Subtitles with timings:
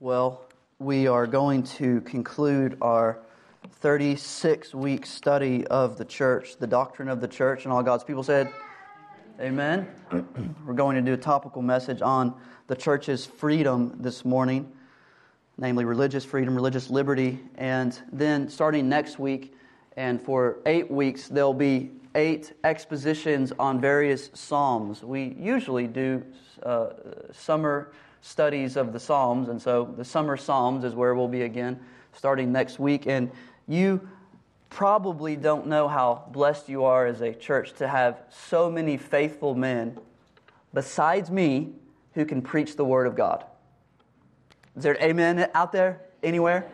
[0.00, 0.42] Well,
[0.78, 3.18] we are going to conclude our
[3.80, 8.22] 36 week study of the church, the doctrine of the church, and all God's people
[8.22, 8.48] said,
[9.40, 9.88] Amen.
[10.64, 12.32] We're going to do a topical message on
[12.68, 14.70] the church's freedom this morning,
[15.56, 17.40] namely religious freedom, religious liberty.
[17.56, 19.56] And then starting next week,
[19.96, 25.02] and for eight weeks, there'll be eight expositions on various Psalms.
[25.02, 26.22] We usually do
[26.62, 26.90] uh,
[27.32, 27.90] summer
[28.20, 29.48] studies of the Psalms.
[29.48, 31.80] And so the summer Psalms is where we'll be again
[32.12, 33.06] starting next week.
[33.06, 33.30] And
[33.66, 34.08] you
[34.70, 39.54] probably don't know how blessed you are as a church to have so many faithful
[39.54, 39.98] men
[40.74, 41.72] besides me
[42.14, 43.44] who can preach the Word of God.
[44.76, 46.70] Is there amen out there anywhere?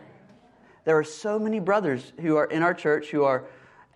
[0.84, 3.44] There are so many brothers who are in our church who are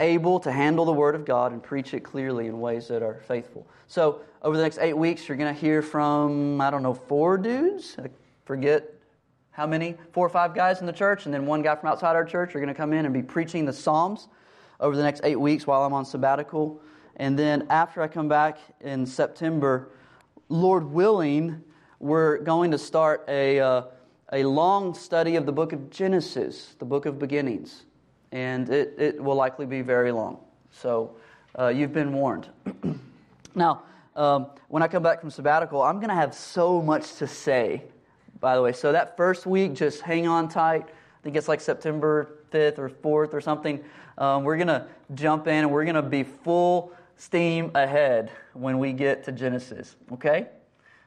[0.00, 3.20] able to handle the Word of God and preach it clearly in ways that are
[3.26, 3.66] faithful.
[3.86, 7.36] So, over the next eight weeks, you're going to hear from, I don't know, four
[7.36, 7.96] dudes.
[7.98, 8.08] I
[8.44, 8.94] forget
[9.50, 12.14] how many, four or five guys in the church, and then one guy from outside
[12.14, 14.28] our church are going to come in and be preaching the Psalms
[14.78, 16.80] over the next eight weeks while I'm on sabbatical.
[17.16, 19.90] And then after I come back in September,
[20.48, 21.64] Lord willing,
[21.98, 23.82] we're going to start a, uh,
[24.32, 27.86] a long study of the book of Genesis, the book of beginnings
[28.32, 30.38] and it, it will likely be very long.
[30.70, 31.16] So
[31.58, 32.48] uh, you've been warned.
[33.54, 33.82] now,
[34.16, 37.84] um, when I come back from sabbatical, I'm going to have so much to say,
[38.40, 38.72] by the way.
[38.72, 40.86] So that first week, just hang on tight.
[40.86, 43.82] I think it's like September 5th or 4th or something.
[44.16, 48.78] Um, we're going to jump in and we're going to be full steam ahead when
[48.78, 50.46] we get to Genesis, okay?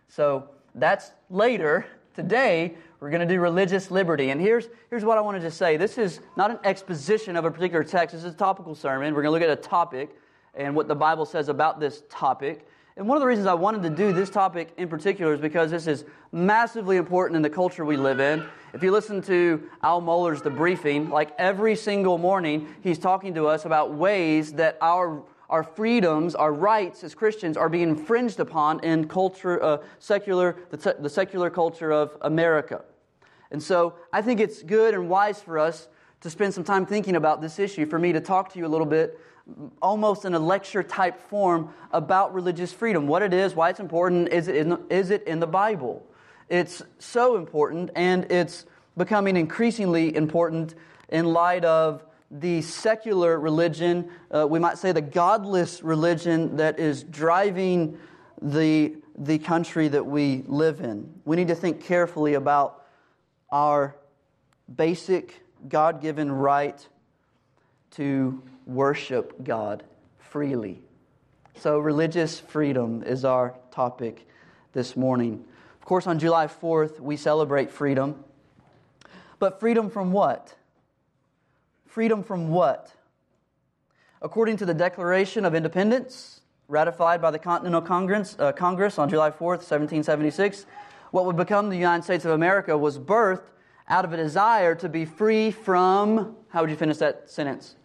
[0.08, 1.85] So that's later.
[2.13, 4.30] Today, we're going to do religious liberty.
[4.30, 5.75] And here's, here's what I wanted to say.
[5.75, 8.13] This is not an exposition of a particular text.
[8.13, 9.16] This is a topical sermon.
[9.16, 10.16] We're going to look at a topic
[10.53, 12.67] and what the Bible says about this topic.
[12.95, 15.72] And one of the reasons I wanted to do this topic in particular is because
[15.72, 18.45] this is massively important in the culture we live in.
[18.72, 23.47] If you listen to Al Mohler's The Briefing, like every single morning, he's talking to
[23.47, 28.79] us about ways that our our freedoms, our rights as Christians are being infringed upon
[28.85, 32.85] in culture, uh, secular, the, the secular culture of America.
[33.51, 35.88] And so I think it's good and wise for us
[36.22, 38.69] to spend some time thinking about this issue, for me to talk to you a
[38.69, 39.19] little bit,
[39.81, 43.07] almost in a lecture type form, about religious freedom.
[43.07, 46.06] What it is, why it's important, is it in the, is it in the Bible?
[46.47, 48.66] It's so important, and it's
[48.97, 50.75] becoming increasingly important
[51.09, 57.03] in light of the secular religion, uh, we might say the godless religion that is
[57.03, 57.97] driving
[58.41, 61.13] the, the country that we live in.
[61.25, 62.81] We need to think carefully about
[63.51, 63.95] our
[64.73, 66.88] basic God given right
[67.91, 69.84] to worship God
[70.19, 70.81] freely.
[71.57, 74.28] So, religious freedom is our topic
[74.73, 75.44] this morning.
[75.79, 78.23] Of course, on July 4th, we celebrate freedom.
[79.39, 80.56] But freedom from what?
[81.85, 82.94] Freedom from what?
[84.22, 89.29] According to the Declaration of Independence, ratified by the Continental Congress, uh, Congress on July
[89.29, 90.66] 4th, 1776,
[91.11, 93.44] what would become the United States of America was birthed
[93.88, 97.75] out of a desire to be free from, how would you finish that sentence?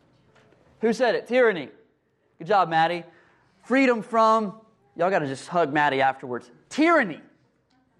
[0.80, 1.26] Who said it?
[1.26, 1.68] Tyranny.
[2.38, 3.04] Good job, Maddie.
[3.64, 4.60] Freedom from,
[4.94, 6.50] y'all got to just hug Maddie afterwards.
[6.68, 7.20] Tyranny.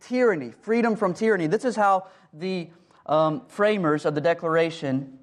[0.01, 0.53] Tyranny.
[0.63, 1.49] Freedom from tyranny.
[1.49, 2.71] This is how the
[3.07, 5.19] um, framers of the Declaration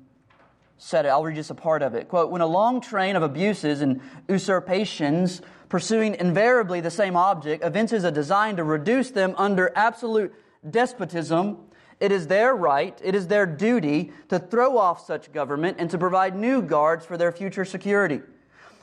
[0.78, 1.10] said it.
[1.10, 2.10] I'll read just a part of it.
[2.10, 5.42] Quote, when a long train of abuses and usurpations
[5.74, 10.32] pursuing invariably the same object evinces a design to reduce them under absolute
[10.70, 11.58] despotism,
[12.00, 15.98] it is their right, it is their duty to throw off such government and to
[15.98, 18.22] provide new guards for their future security.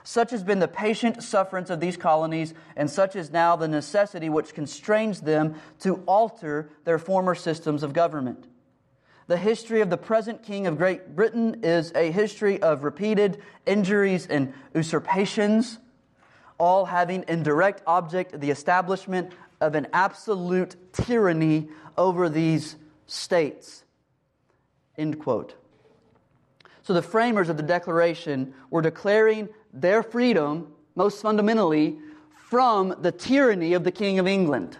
[0.02, 4.28] Such has been the patient sufferance of these colonies, and such is now the necessity
[4.28, 8.48] which constrains them to alter their former systems of government.
[9.28, 14.26] The history of the present King of Great Britain is a history of repeated injuries
[14.26, 15.78] and usurpations,
[16.60, 22.76] all having in direct object the establishment of an absolute tyranny over these
[23.06, 23.82] states.
[24.96, 25.54] End quote.
[26.82, 31.98] So the framers of the Declaration were declaring their freedom, most fundamentally,
[32.48, 34.76] from the tyranny of the King of England.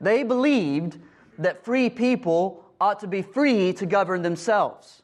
[0.00, 0.98] They believed
[1.38, 5.02] that free people ought to be free to govern themselves.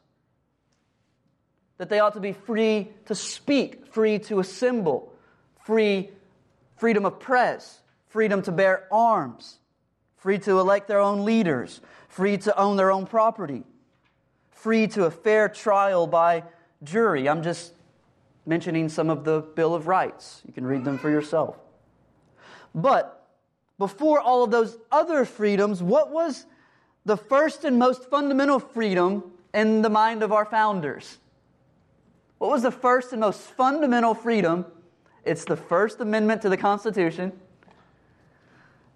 [1.77, 5.08] That they ought to be free to speak, free to assemble,
[5.69, 6.09] free
[6.77, 9.59] freedom of press, freedom to bear arms,
[10.17, 13.61] free to elect their own leaders, free to own their own property,
[14.49, 16.43] free to a fair trial by
[16.81, 17.29] jury.
[17.29, 17.73] I'm just
[18.47, 20.41] mentioning some of the Bill of Rights.
[20.47, 21.55] You can read them for yourself.
[22.73, 23.27] But
[23.77, 26.47] before all of those other freedoms, what was
[27.05, 29.23] the first and most fundamental freedom
[29.53, 31.19] in the mind of our founders.
[32.39, 34.65] What was the first and most fundamental freedom?
[35.29, 37.33] It's the First Amendment to the Constitution.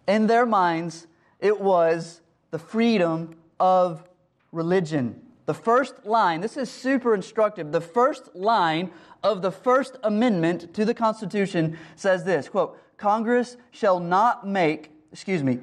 [0.07, 1.05] In their minds,
[1.39, 4.03] it was the freedom of
[4.51, 5.21] religion.
[5.45, 7.71] The first line, this is super instructive.
[7.71, 8.89] The first line
[9.21, 15.43] of the First Amendment to the Constitution says this quote, Congress shall not make, excuse
[15.43, 15.59] me,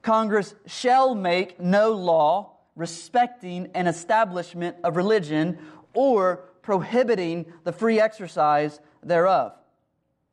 [0.00, 5.58] Congress shall make no law respecting an establishment of religion
[5.92, 9.52] or prohibiting the free exercise thereof.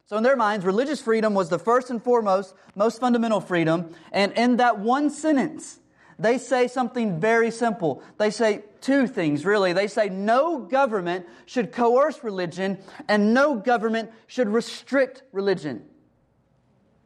[0.07, 3.94] So, in their minds, religious freedom was the first and foremost, most fundamental freedom.
[4.13, 5.80] And in that one sentence,
[6.18, 8.01] they say something very simple.
[8.18, 9.74] They say two things, really.
[9.74, 12.77] They say no government should coerce religion,
[13.09, 15.83] and no government should restrict religion.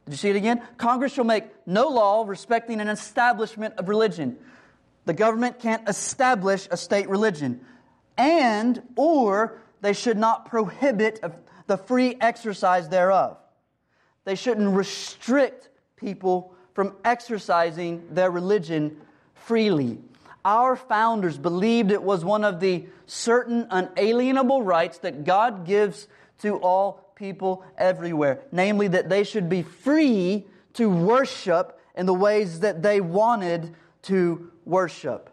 [0.06, 0.62] Did you see it again?
[0.77, 4.38] Congress shall make no law respecting an establishment of religion.
[5.06, 7.62] The government can't establish a state religion.
[8.15, 11.19] And, or, they should not prohibit
[11.71, 13.38] the free exercise thereof.
[14.25, 18.97] They shouldn't restrict people from exercising their religion
[19.35, 19.97] freely.
[20.44, 26.09] Our founders believed it was one of the certain unalienable rights that God gives
[26.39, 32.59] to all people everywhere, namely that they should be free to worship in the ways
[32.59, 35.29] that they wanted to worship.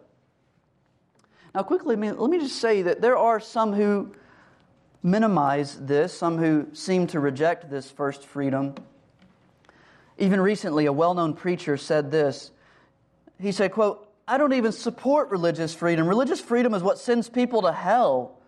[1.53, 4.13] Now, quickly, let me just say that there are some who
[5.01, 8.75] minimize this, some who seem to reject this first freedom.
[10.17, 12.51] Even recently, a well known preacher said this.
[13.39, 16.07] He said, quote, I don't even support religious freedom.
[16.07, 18.39] Religious freedom is what sends people to hell.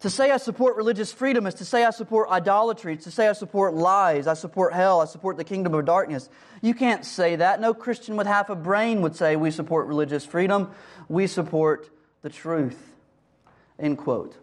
[0.00, 3.28] To say I support religious freedom is to say I support idolatry, it's to say
[3.28, 6.28] I support lies, I support hell, I support the kingdom of darkness.
[6.60, 7.60] You can't say that.
[7.60, 10.72] No Christian with half a brain would say we support religious freedom.
[11.08, 11.88] We support
[12.22, 12.92] the truth.
[13.78, 14.41] End quote.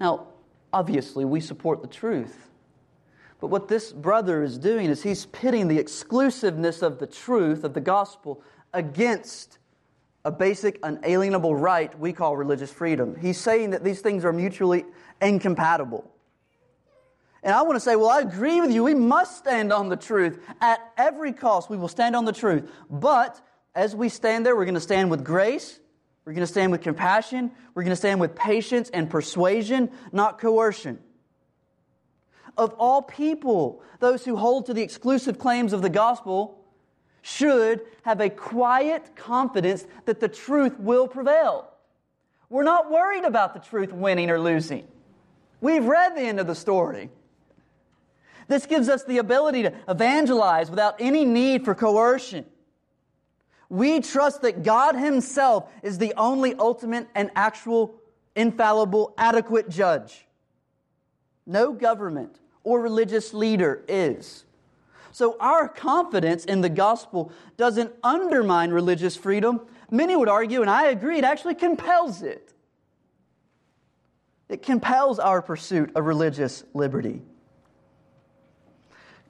[0.00, 0.28] Now,
[0.72, 2.48] obviously, we support the truth.
[3.40, 7.74] But what this brother is doing is he's pitting the exclusiveness of the truth, of
[7.74, 8.42] the gospel,
[8.72, 9.58] against
[10.24, 13.16] a basic, unalienable right we call religious freedom.
[13.16, 14.84] He's saying that these things are mutually
[15.20, 16.10] incompatible.
[17.42, 18.84] And I want to say, well, I agree with you.
[18.84, 20.38] We must stand on the truth.
[20.60, 22.70] At every cost, we will stand on the truth.
[22.90, 23.40] But
[23.74, 25.80] as we stand there, we're going to stand with grace
[26.30, 27.50] we're going to stand with compassion.
[27.74, 31.00] We're going to stand with patience and persuasion, not coercion.
[32.56, 36.64] Of all people, those who hold to the exclusive claims of the gospel
[37.22, 41.68] should have a quiet confidence that the truth will prevail.
[42.48, 44.86] We're not worried about the truth winning or losing.
[45.60, 47.10] We've read the end of the story.
[48.46, 52.46] This gives us the ability to evangelize without any need for coercion.
[53.70, 57.94] We trust that God Himself is the only ultimate and actual,
[58.34, 60.26] infallible, adequate judge.
[61.46, 64.44] No government or religious leader is.
[65.12, 69.60] So our confidence in the gospel doesn't undermine religious freedom.
[69.90, 72.52] Many would argue, and I agree, it actually compels it.
[74.48, 77.22] It compels our pursuit of religious liberty.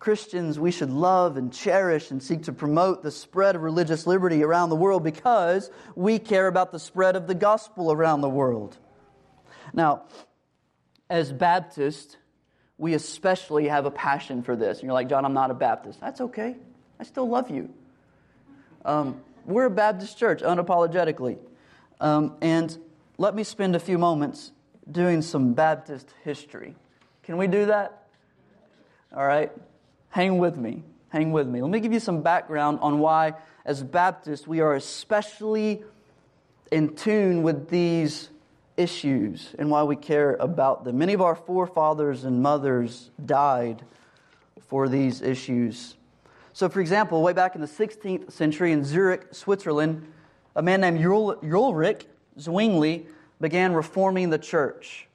[0.00, 4.42] Christians, we should love and cherish and seek to promote the spread of religious liberty
[4.42, 8.78] around the world because we care about the spread of the gospel around the world.
[9.74, 10.04] Now,
[11.10, 12.16] as Baptists,
[12.78, 14.78] we especially have a passion for this.
[14.78, 16.00] And you're like, John, I'm not a Baptist.
[16.00, 16.56] That's okay.
[16.98, 17.68] I still love you.
[18.86, 21.36] Um, we're a Baptist church, unapologetically.
[22.00, 22.74] Um, and
[23.18, 24.50] let me spend a few moments
[24.90, 26.74] doing some Baptist history.
[27.22, 28.08] Can we do that?
[29.14, 29.52] All right.
[30.10, 30.82] Hang with me.
[31.08, 31.62] Hang with me.
[31.62, 35.82] Let me give you some background on why, as Baptists, we are especially
[36.70, 38.28] in tune with these
[38.76, 40.98] issues and why we care about them.
[40.98, 43.82] Many of our forefathers and mothers died
[44.68, 45.96] for these issues.
[46.52, 50.06] So, for example, way back in the 16th century in Zurich, Switzerland,
[50.56, 52.06] a man named Ulrich
[52.38, 53.06] Zwingli
[53.40, 55.06] began reforming the church.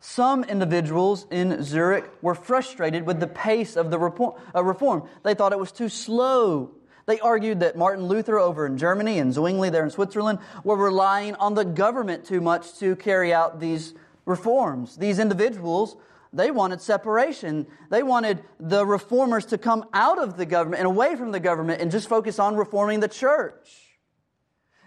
[0.00, 5.06] Some individuals in Zurich were frustrated with the pace of the uh, reform.
[5.22, 6.70] They thought it was too slow.
[7.04, 11.34] They argued that Martin Luther over in Germany and Zwingli there in Switzerland were relying
[11.34, 13.92] on the government too much to carry out these
[14.24, 14.96] reforms.
[14.96, 15.96] These individuals,
[16.32, 17.66] they wanted separation.
[17.90, 21.82] They wanted the reformers to come out of the government and away from the government
[21.82, 23.98] and just focus on reforming the church.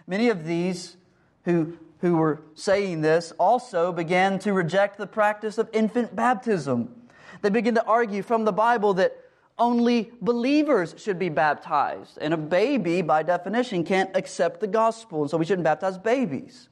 [0.08, 0.96] Many of these
[1.44, 6.94] who who were saying this also began to reject the practice of infant baptism.
[7.40, 9.16] They began to argue from the Bible that
[9.58, 12.18] only believers should be baptized.
[12.20, 16.68] And a baby, by definition, can't accept the gospel, and so we shouldn't baptize babies.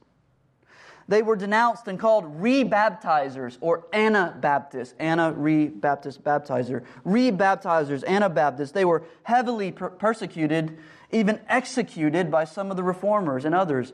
[1.07, 4.93] They were denounced and called rebaptizers or Anabaptists.
[4.99, 6.83] Anna re-baptist baptizer.
[7.07, 8.71] Rebaptizers, Anabaptists.
[8.71, 10.77] They were heavily per- persecuted,
[11.11, 13.93] even executed by some of the reformers and others.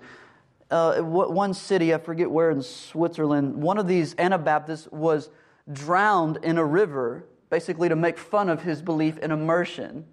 [0.71, 5.29] Uh, one city, I forget where in Switzerland, one of these Anabaptists was
[5.71, 10.05] drowned in a river, basically to make fun of his belief in immersion.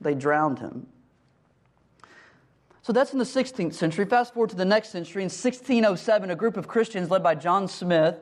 [0.00, 0.86] They drowned him.
[2.80, 4.06] So that's in the 16th century.
[4.06, 5.22] Fast forward to the next century.
[5.22, 8.16] In 1607, a group of Christians led by John Smyth,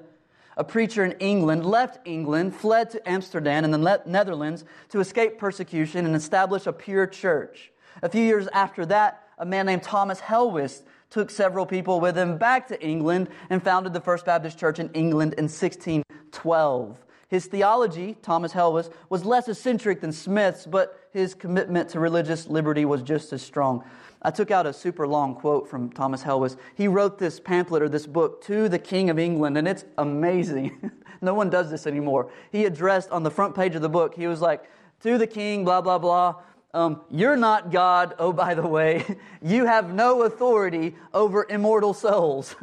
[0.57, 6.05] a preacher in England, left England, fled to Amsterdam and the Netherlands to escape persecution
[6.07, 7.71] and establish a pure church.
[8.03, 12.39] A few years after that, a man named Thomas Helwys took several people with him
[12.39, 16.99] back to England and founded the First Baptist Church in England in 1612.
[17.29, 22.85] His theology, Thomas Helwys, was less eccentric than Smith's, but his commitment to religious liberty
[22.85, 23.85] was just as strong.
[24.23, 26.57] I took out a super long quote from Thomas Helwys.
[26.75, 30.93] He wrote this pamphlet or this book to the King of England, and it's amazing.
[31.21, 32.31] no one does this anymore.
[32.53, 34.65] He addressed on the front page of the book, he was like,
[35.03, 36.37] To the King, blah, blah, blah.
[36.77, 39.03] Um, you're not God, oh, by the way.
[39.43, 42.55] You have no authority over immortal souls.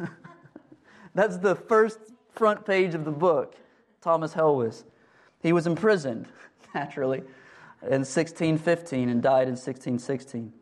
[1.14, 1.98] That's the first
[2.30, 3.56] front page of the book,
[4.02, 4.84] Thomas Helwys.
[5.42, 6.26] He was imprisoned,
[6.74, 7.20] naturally,
[7.82, 10.52] in 1615 and died in 1616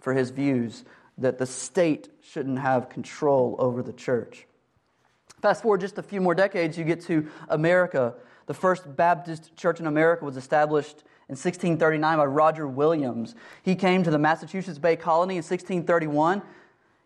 [0.00, 0.84] for his views
[1.18, 4.46] that the state shouldn't have control over the church.
[5.42, 8.14] Fast forward just a few more decades, you get to America.
[8.46, 13.34] The first Baptist church in America was established in 1639 by Roger Williams.
[13.62, 16.42] He came to the Massachusetts Bay Colony in 1631.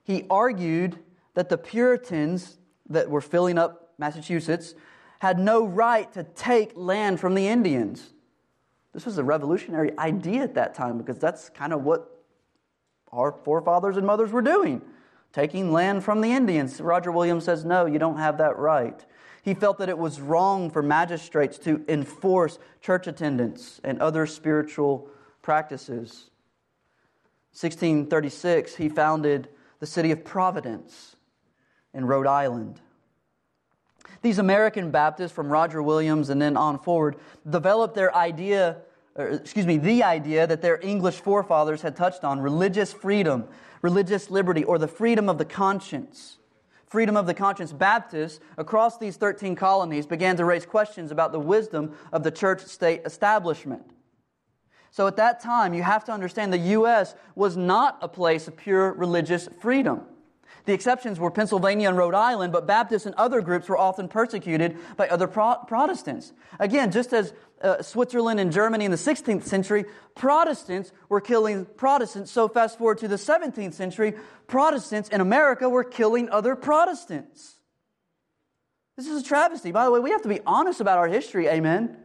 [0.05, 0.99] He argued
[1.35, 4.75] that the Puritans that were filling up Massachusetts
[5.19, 8.13] had no right to take land from the Indians.
[8.93, 12.25] This was a revolutionary idea at that time because that's kind of what
[13.13, 14.83] our forefathers and mothers were doing,
[15.33, 16.81] taking land from the Indians.
[16.81, 19.05] Roger Williams says, no, you don't have that right.
[19.43, 25.09] He felt that it was wrong for magistrates to enforce church attendance and other spiritual
[25.43, 26.31] practices.
[27.53, 29.49] 1636, he founded
[29.81, 31.17] the city of Providence
[31.93, 32.81] in Rhode Island.
[34.23, 37.17] These American Baptists, from Roger Williams and then on forward,
[37.49, 38.79] developed their idea
[39.15, 43.47] or, excuse me, the idea that their English forefathers had touched on religious freedom,
[43.83, 46.39] religious liberty, or the freedom of the conscience.
[46.93, 47.73] Freedom of the conscience.
[47.73, 52.61] Baptists across these 13 colonies began to raise questions about the wisdom of the church
[52.61, 53.83] state establishment.
[54.91, 57.15] So at that time, you have to understand the U.S.
[57.35, 60.03] was not a place of pure religious freedom.
[60.65, 64.77] The exceptions were Pennsylvania and Rhode Island, but Baptists and other groups were often persecuted
[64.97, 66.33] by other Pro- Protestants.
[66.61, 72.31] Again, just as uh, Switzerland and Germany in the 16th century, Protestants were killing Protestants.
[72.31, 74.15] So fast forward to the 17th century,
[74.47, 77.57] Protestants in America were killing other Protestants.
[78.97, 79.73] This is a travesty.
[79.73, 81.97] By the way, we have to be honest about our history, amen?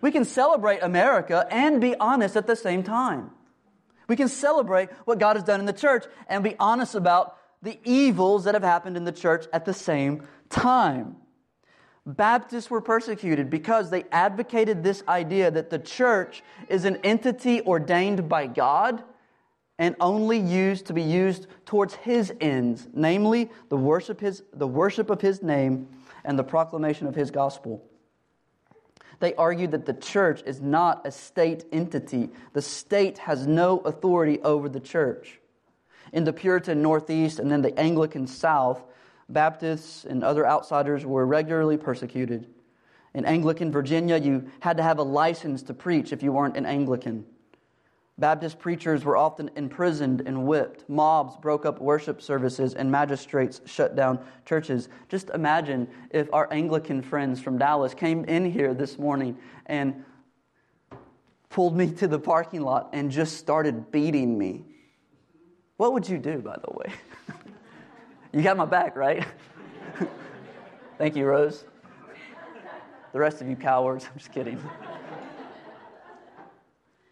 [0.00, 3.32] We can celebrate America and be honest at the same time.
[4.08, 7.78] We can celebrate what God has done in the church and be honest about the
[7.84, 11.16] evils that have happened in the church at the same time.
[12.06, 18.28] Baptists were persecuted because they advocated this idea that the church is an entity ordained
[18.28, 19.02] by God
[19.78, 25.10] and only used to be used towards his ends, namely the worship, his, the worship
[25.10, 25.88] of his name
[26.24, 27.84] and the proclamation of his gospel.
[29.20, 32.30] They argued that the church is not a state entity.
[32.52, 35.40] The state has no authority over the church.
[36.12, 38.82] In the Puritan Northeast and then the Anglican South,
[39.28, 42.48] Baptists and other outsiders were regularly persecuted.
[43.14, 46.64] In Anglican Virginia, you had to have a license to preach if you weren't an
[46.64, 47.26] Anglican.
[48.16, 50.88] Baptist preachers were often imprisoned and whipped.
[50.88, 54.88] Mobs broke up worship services, and magistrates shut down churches.
[55.08, 60.04] Just imagine if our Anglican friends from Dallas came in here this morning and
[61.48, 64.64] pulled me to the parking lot and just started beating me.
[65.78, 66.92] What would you do, by the way?
[68.30, 69.24] You got my back, right?
[70.98, 71.64] Thank you, Rose.
[73.14, 74.62] The rest of you cowards, I'm just kidding.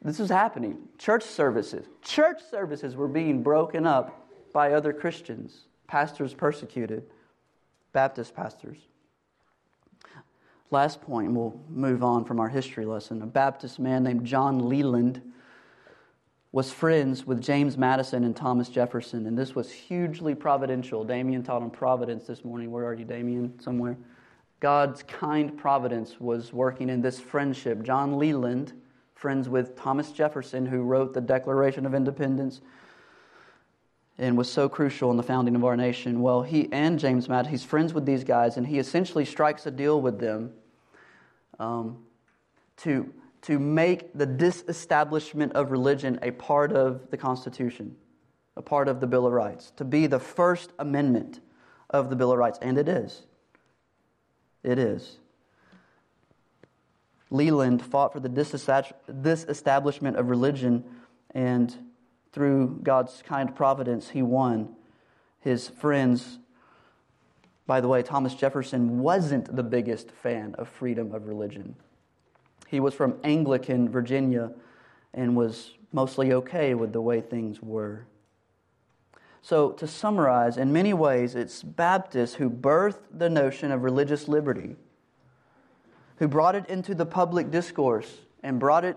[0.02, 0.76] this was happening.
[0.98, 7.04] Church services, church services were being broken up by other Christians, pastors persecuted,
[7.94, 8.76] Baptist pastors.
[10.70, 13.22] Last point, we'll move on from our history lesson.
[13.22, 15.22] A Baptist man named John Leland
[16.56, 21.04] was friends with James Madison and Thomas Jefferson, and this was hugely providential.
[21.04, 22.70] Damien taught on providence this morning.
[22.70, 23.60] Where are you, Damien?
[23.60, 23.98] Somewhere.
[24.60, 27.82] God's kind providence was working in this friendship.
[27.82, 28.72] John Leland,
[29.14, 32.62] friends with Thomas Jefferson, who wrote the Declaration of Independence
[34.16, 36.22] and was so crucial in the founding of our nation.
[36.22, 39.70] Well, he and James Madison, he's friends with these guys, and he essentially strikes a
[39.70, 40.54] deal with them
[41.58, 41.98] um,
[42.78, 47.96] to, to make the disestablishment of religion a part of the Constitution,
[48.56, 51.40] a part of the Bill of Rights, to be the First Amendment
[51.90, 52.58] of the Bill of Rights.
[52.60, 53.22] And it is.
[54.62, 55.18] It is.
[57.30, 60.84] Leland fought for the disestablishment of religion,
[61.32, 61.76] and
[62.32, 64.74] through God's kind providence, he won.
[65.40, 66.38] His friends,
[67.66, 71.76] by the way, Thomas Jefferson wasn't the biggest fan of freedom of religion.
[72.68, 74.52] He was from Anglican Virginia
[75.14, 78.06] and was mostly okay with the way things were.
[79.42, 84.74] So, to summarize, in many ways, it's Baptists who birthed the notion of religious liberty,
[86.16, 88.96] who brought it into the public discourse and brought it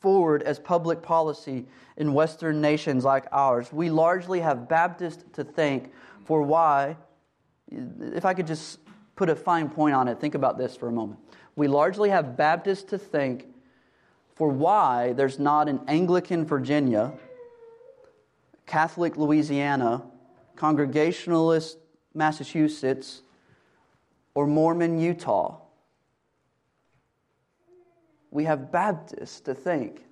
[0.00, 3.72] forward as public policy in Western nations like ours.
[3.72, 5.92] We largely have Baptists to thank
[6.24, 6.96] for why,
[7.70, 8.80] if I could just
[9.16, 11.18] put a fine point on it, think about this for a moment.
[11.58, 13.48] We largely have Baptists to thank
[14.36, 17.12] for why there's not an Anglican Virginia
[18.64, 20.04] Catholic Louisiana,
[20.54, 21.78] Congregationalist
[22.14, 23.22] Massachusetts,
[24.34, 25.56] or Mormon Utah.
[28.30, 30.04] We have Baptists to think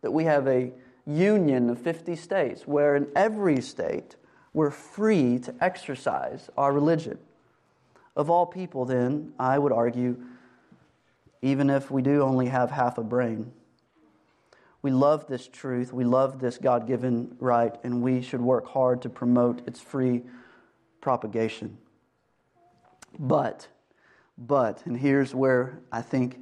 [0.00, 0.72] that we have a
[1.04, 4.16] union of 50 states where in every state
[4.54, 7.18] we're free to exercise our religion.
[8.16, 10.16] Of all people, then, I would argue,
[11.42, 13.52] even if we do only have half a brain,
[14.80, 15.92] we love this truth.
[15.92, 20.22] We love this God given right, and we should work hard to promote its free
[21.00, 21.78] propagation.
[23.18, 23.68] But,
[24.38, 26.38] but, and here's where I think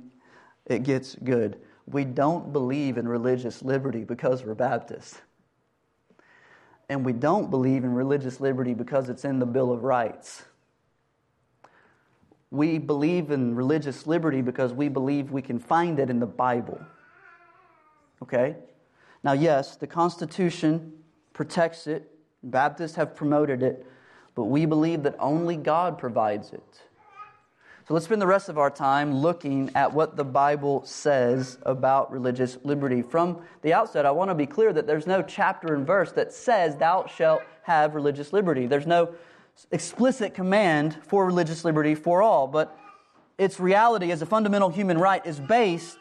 [0.66, 5.20] it gets good we don't believe in religious liberty because we're Baptists.
[6.88, 10.44] And we don't believe in religious liberty because it's in the Bill of Rights.
[12.50, 16.80] We believe in religious liberty because we believe we can find it in the Bible.
[18.22, 18.56] Okay?
[19.22, 20.92] Now, yes, the Constitution
[21.32, 22.10] protects it,
[22.42, 23.86] Baptists have promoted it,
[24.34, 26.80] but we believe that only God provides it.
[27.86, 32.12] So let's spend the rest of our time looking at what the Bible says about
[32.12, 33.02] religious liberty.
[33.02, 36.32] From the outset, I want to be clear that there's no chapter and verse that
[36.32, 38.66] says, Thou shalt have religious liberty.
[38.66, 39.14] There's no
[39.70, 42.76] explicit command for religious liberty for all, but
[43.38, 45.98] its reality as a fundamental human right is based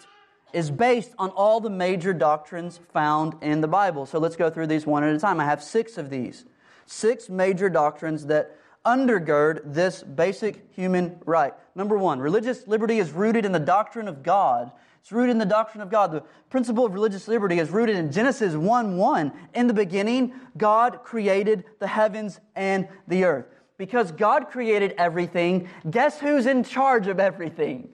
[0.52, 4.06] is based on all the major doctrines found in the Bible.
[4.06, 5.40] So let's go through these one at a time.
[5.40, 6.46] I have six of these.
[6.88, 11.54] Six major doctrines that undergird this basic human right.
[11.76, 14.72] Number one, religious liberty is rooted in the doctrine of God.
[15.02, 16.12] It's rooted in the doctrine of God.
[16.12, 19.32] The principle of religious liberty is rooted in Genesis 1 1.
[19.56, 23.46] In the beginning, God created the heavens and the earth.
[23.78, 27.90] Because God created everything, guess who's in charge of everything?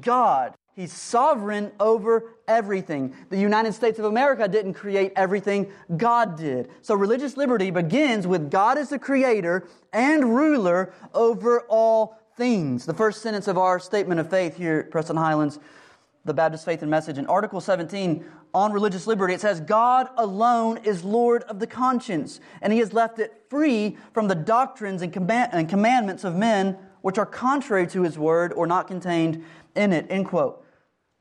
[0.00, 0.54] God.
[0.74, 3.14] He's sovereign over everything.
[3.30, 6.68] The United States of America didn't create everything, God did.
[6.82, 12.86] So religious liberty begins with God as the creator and ruler over all things.
[12.86, 15.60] The first sentence of our statement of faith here at Preston Highlands,
[16.24, 20.78] the Baptist Faith and Message, in Article 17 on religious liberty, it says, God alone
[20.78, 25.12] is Lord of the conscience, and He has left it free from the doctrines and,
[25.12, 30.06] commandments of men which are contrary to His word or not contained in it.
[30.08, 30.64] End quote.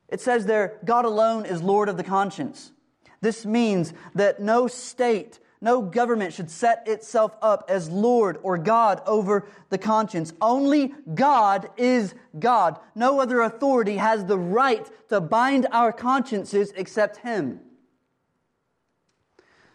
[0.07, 2.71] It says there, God alone is Lord of the conscience.
[3.19, 9.01] This means that no state, no government should set itself up as Lord or God
[9.05, 10.33] over the conscience.
[10.41, 12.79] Only God is God.
[12.95, 17.61] No other authority has the right to bind our consciences except Him.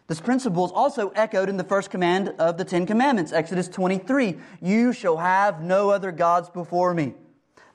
[0.08, 4.36] This principle is also echoed in the first command of the Ten Commandments, Exodus 23.
[4.60, 7.14] You shall have no other gods before me.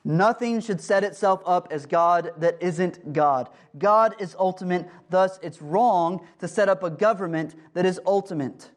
[0.04, 3.48] Nothing should set itself up as God that isn't God.
[3.78, 8.70] God is ultimate, thus, it's wrong to set up a government that is ultimate.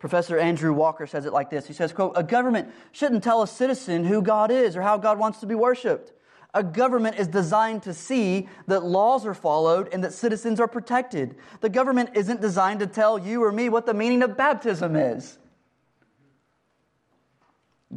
[0.00, 1.66] Professor Andrew Walker says it like this.
[1.66, 5.18] He says, quote, a government shouldn't tell a citizen who God is or how God
[5.18, 6.12] wants to be worshiped.
[6.52, 11.36] A government is designed to see that laws are followed and that citizens are protected.
[11.60, 15.38] The government isn't designed to tell you or me what the meaning of baptism is.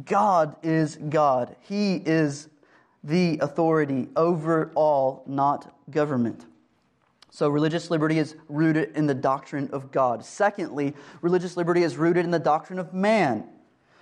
[0.04, 1.56] God is God.
[1.60, 2.48] He is
[3.02, 6.44] the authority over all, not government.
[7.30, 10.24] So, religious liberty is rooted in the doctrine of God.
[10.24, 13.44] Secondly, religious liberty is rooted in the doctrine of man.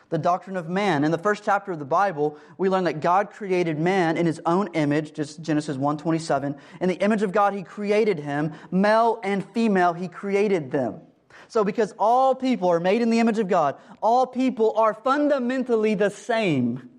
[0.09, 1.02] the doctrine of man.
[1.02, 4.40] In the first chapter of the Bible, we learn that God created man in his
[4.46, 6.54] own image, just Genesis 1:27.
[6.80, 11.00] In the image of God he created him, male and female he created them.
[11.48, 15.94] So because all people are made in the image of God, all people are fundamentally
[15.94, 16.90] the same,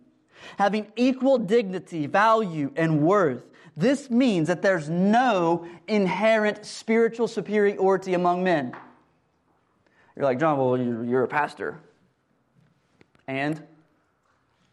[0.58, 3.44] having equal dignity, value, and worth.
[3.76, 8.76] This means that there's no inherent spiritual superiority among men.
[10.16, 11.80] You're like, John, well, you're a pastor.
[13.28, 13.62] And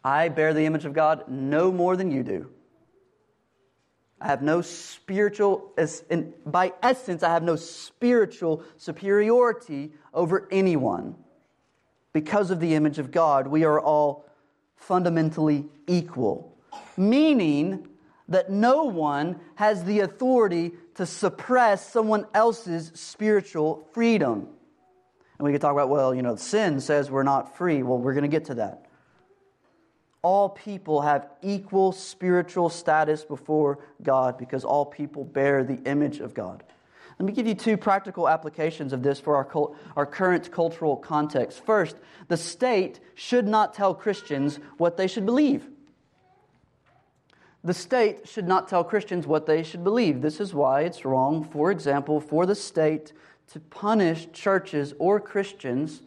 [0.03, 2.49] I bear the image of God no more than you do.
[4.21, 5.73] I have no spiritual,
[6.45, 11.15] by essence, I have no spiritual superiority over anyone.
[12.13, 14.25] Because of the image of God, we are all
[14.77, 16.57] fundamentally equal.
[16.95, 17.89] Meaning
[18.29, 24.47] that no one has the authority to suppress someone else's spiritual freedom.
[25.37, 27.83] And we could talk about, well, you know, sin says we're not free.
[27.83, 28.84] Well, we're going to get to that.
[30.25, 36.33] All people have equal spiritual status before God because all people bear the image of
[36.33, 36.63] God.
[37.19, 41.63] Let me give you two practical applications of this for our, our current cultural context.
[41.63, 45.67] First, the state should not tell Christians what they should believe.
[47.63, 50.23] The state should not tell Christians what they should believe.
[50.23, 53.13] This is why it's wrong, for example, for the state
[53.51, 56.01] to punish churches or Christians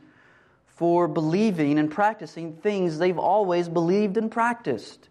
[0.79, 5.09] for believing and practicing things they've always believed and practiced.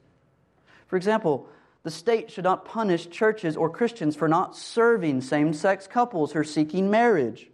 [0.88, 1.50] For example,
[1.84, 6.40] the state should not punish churches or Christians for not serving same sex couples who
[6.40, 7.50] are seeking marriage.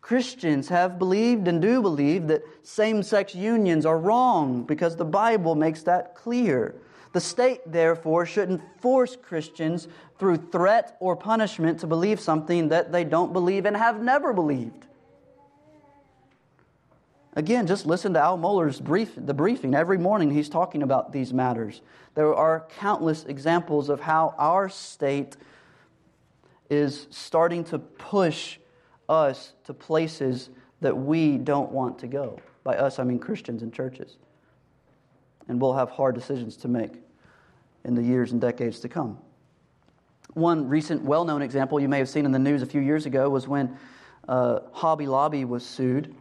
[0.00, 5.54] Christians have believed and do believe that same sex unions are wrong because the Bible
[5.54, 6.74] makes that clear.
[7.12, 9.86] The state, therefore, shouldn't force Christians
[10.18, 14.86] through threat or punishment to believe something that they don't believe and have never believed.
[17.36, 19.74] Again, just listen to Al Mohler's brief, the briefing.
[19.74, 21.82] Every morning he's talking about these matters.
[22.14, 25.36] There are countless examples of how our state
[26.70, 28.56] is starting to push
[29.06, 30.48] us to places
[30.80, 32.40] that we don't want to go.
[32.64, 34.16] By us, I mean Christians and churches.
[35.46, 36.92] And we'll have hard decisions to make
[37.84, 39.18] in the years and decades to come.
[40.32, 43.04] One recent well known example you may have seen in the news a few years
[43.04, 43.76] ago was when
[44.26, 46.14] uh, Hobby Lobby was sued.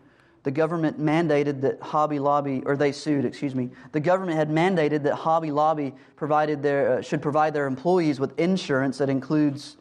[0.46, 3.72] The government mandated that Hobby Lobby, or they sued, excuse me.
[3.94, 8.40] The government had mandated that Hobby Lobby provided their, uh, should provide their employees with
[8.40, 9.78] insurance that includes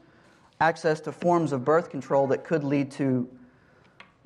[0.63, 3.29] access to forms of birth control that could lead to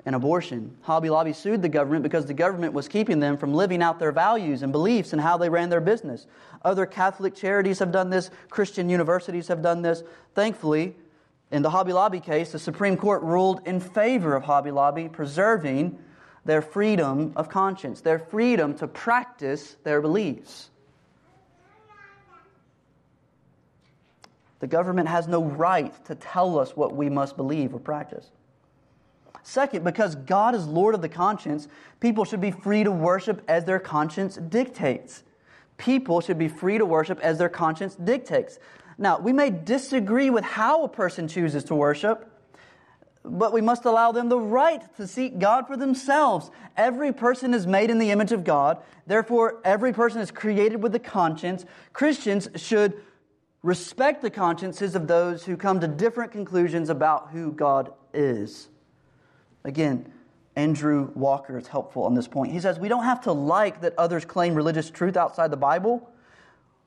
[0.05, 0.77] an abortion.
[0.79, 4.13] Hobby Lobby sued the government because the government was keeping them from living out their
[4.13, 6.25] values and beliefs and how they ran their business.
[6.63, 10.03] Other Catholic charities have done this, Christian universities have done this.
[10.35, 10.95] Thankfully,
[11.51, 15.99] in the Hobby Lobby case, the Supreme Court ruled in favor of Hobby Lobby, preserving
[16.49, 20.71] their freedom of conscience, their freedom to practice their beliefs.
[24.59, 28.31] The government has no right to tell us what we must believe or practice.
[29.43, 31.67] Second, because God is Lord of the conscience,
[31.99, 35.23] people should be free to worship as their conscience dictates.
[35.77, 38.57] People should be free to worship as their conscience dictates.
[38.97, 42.27] Now, we may disagree with how a person chooses to worship,
[43.23, 46.49] but we must allow them the right to seek God for themselves.
[46.77, 48.81] Every person is made in the image of God.
[49.07, 51.65] Therefore, every person is created with a conscience.
[51.93, 52.93] Christians should
[53.61, 58.69] respect the consciences of those who come to different conclusions about who God is.
[59.65, 60.11] Again,
[60.55, 62.51] Andrew Walker is helpful on this point.
[62.51, 66.09] He says, We don't have to like that others claim religious truth outside the Bible.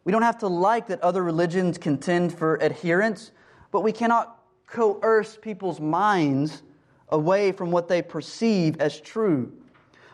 [0.04, 3.30] We don't have to like that other religions contend for adherence,
[3.70, 4.41] but we cannot
[4.72, 6.62] coerce people's minds
[7.10, 9.52] away from what they perceive as true.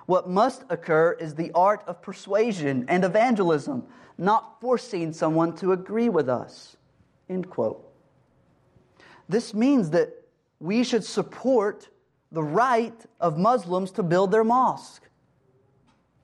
[0.07, 3.87] What must occur is the art of persuasion and evangelism,
[4.19, 6.77] not forcing someone to agree with us.
[7.29, 7.85] End quote.
[9.29, 10.11] This means that
[10.59, 11.89] we should support
[12.33, 15.09] the right of Muslims to build their mosque,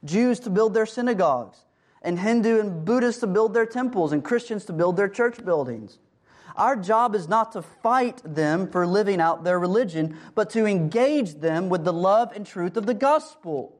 [0.04, 1.64] Jews to build their synagogues,
[2.02, 5.98] and Hindu and Buddhists to build their temples, and Christians to build their church buildings.
[6.56, 11.34] Our job is not to fight them for living out their religion, but to engage
[11.34, 13.76] them with the love and truth of the gospel.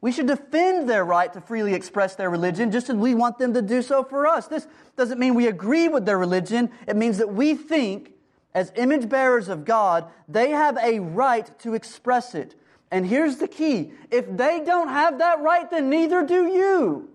[0.00, 3.52] We should defend their right to freely express their religion just as we want them
[3.54, 4.46] to do so for us.
[4.46, 6.70] This doesn't mean we agree with their religion.
[6.86, 8.12] It means that we think
[8.54, 12.54] as image bearers of God, they have a right to express it.
[12.90, 17.10] And here's the key if they don't have that right, then neither do you.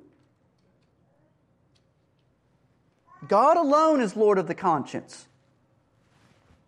[3.27, 5.27] God alone is Lord of the conscience.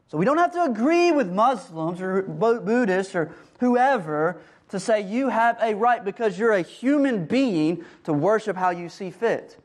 [0.08, 5.30] So we don't have to agree with Muslims or Buddhists or whoever to say you
[5.30, 9.58] have a right because you're a human being to worship how you see fit.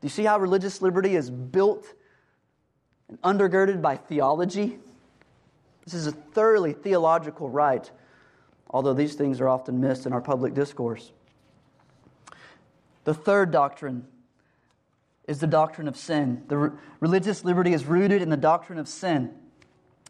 [0.00, 1.86] Do you see how religious liberty is built
[3.08, 4.78] and undergirded by theology?
[5.84, 7.90] This is a thoroughly theological right,
[8.70, 11.12] although these things are often missed in our public discourse.
[13.08, 14.06] The third doctrine
[15.26, 16.44] is the doctrine of sin.
[16.46, 19.32] The re- religious liberty is rooted in the doctrine of sin.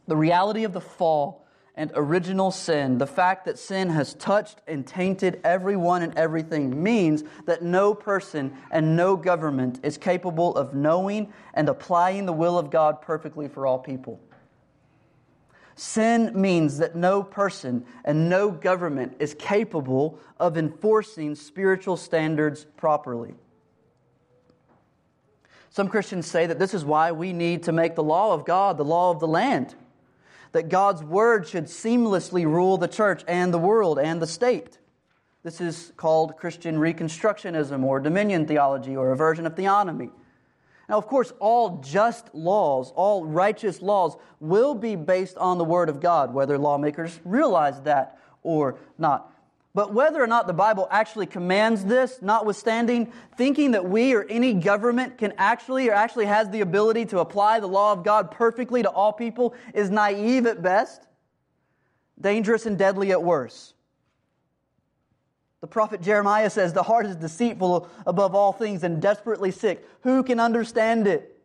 [0.08, 4.84] The reality of the fall and original sin, the fact that sin has touched and
[4.84, 11.32] tainted everyone and everything, means that no person and no government is capable of knowing
[11.54, 14.18] and applying the will of God perfectly for all people.
[15.78, 23.34] Sin means that no person and no government is capable of enforcing spiritual standards properly.
[25.70, 28.76] Some Christians say that this is why we need to make the law of God
[28.76, 29.76] the law of the land,
[30.50, 34.78] that God's word should seamlessly rule the church and the world and the state.
[35.44, 40.10] This is called Christian Reconstructionism or dominion theology or a version of theonomy.
[40.88, 45.88] Now, of course, all just laws, all righteous laws, will be based on the Word
[45.88, 49.32] of God, whether lawmakers realize that or not.
[49.74, 54.54] But whether or not the Bible actually commands this, notwithstanding, thinking that we or any
[54.54, 58.82] government can actually or actually has the ability to apply the law of God perfectly
[58.82, 61.06] to all people is naive at best,
[62.18, 63.74] dangerous and deadly at worst.
[65.60, 69.84] The prophet Jeremiah says, The heart is deceitful above all things and desperately sick.
[70.02, 71.36] Who can understand it?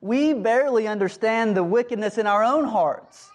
[0.00, 3.30] We barely understand the wickedness in our own hearts.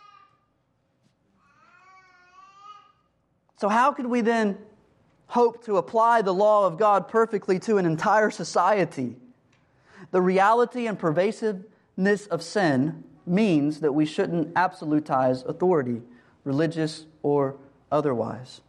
[3.58, 4.58] So, how could we then
[5.28, 9.16] hope to apply the law of God perfectly to an entire society?
[10.12, 16.02] The reality and pervasiveness of sin means that we shouldn't absolutize authority,
[16.44, 17.58] religious or
[17.92, 18.62] otherwise.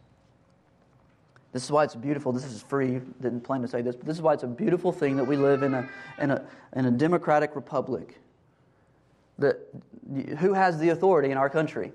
[1.51, 2.31] This is why it's beautiful.
[2.31, 3.01] This is free.
[3.21, 5.35] Didn't plan to say this, but this is why it's a beautiful thing that we
[5.35, 8.19] live in a, in a, in a democratic republic.
[9.39, 9.57] That,
[10.37, 11.91] who has the authority in our country?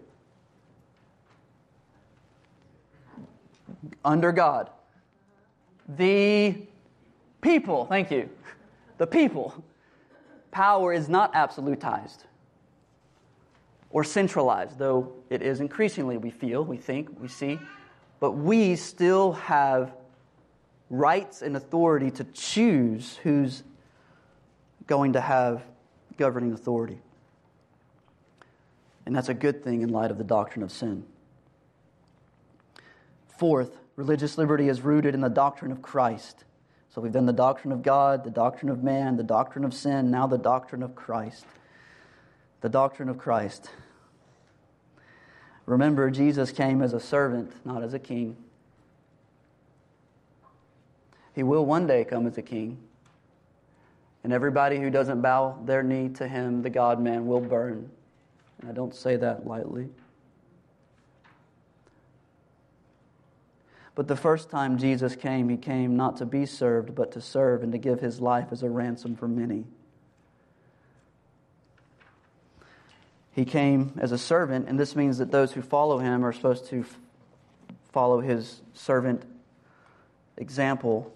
[4.05, 4.71] Under God.
[5.88, 6.57] The
[7.40, 7.85] people.
[7.85, 8.29] Thank you.
[8.99, 9.62] The people.
[10.51, 12.25] Power is not absolutized
[13.95, 17.61] or centralized, though it is increasingly, we feel, we think, we see
[18.24, 19.92] but we still have
[20.88, 23.62] rights and authority to choose who's
[24.87, 25.62] going to have
[26.16, 26.98] governing authority.
[29.04, 31.04] And that's a good thing in light of the doctrine of sin.
[33.37, 36.44] Fourth, religious liberty is rooted in the doctrine of Christ.
[36.94, 40.10] So we've done the doctrine of God, the doctrine of man, the doctrine of sin,
[40.10, 41.44] now the doctrine of Christ.
[42.62, 43.68] The doctrine of Christ.
[45.66, 48.37] Remember, Jesus came as a servant, not as a king.
[51.35, 52.79] He will one day come as a king.
[54.22, 57.90] And everybody who doesn't bow their knee to him, the God man, will burn.
[58.61, 59.88] And I don't say that lightly.
[63.94, 67.62] But the first time Jesus came, he came not to be served, but to serve
[67.62, 69.64] and to give his life as a ransom for many.
[73.35, 76.66] He came as a servant, and this means that those who follow him are supposed
[76.66, 76.99] to f-
[77.90, 79.23] follow his servant
[80.37, 81.12] example.